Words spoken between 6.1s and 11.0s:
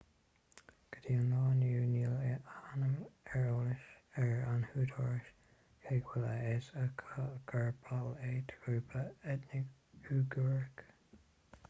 bhfuil a fhios acu gur ball é de ghrúpa eitneach uigiúrach